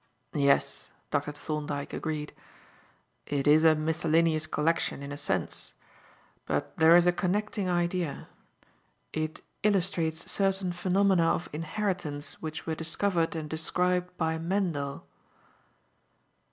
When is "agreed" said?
1.93-2.33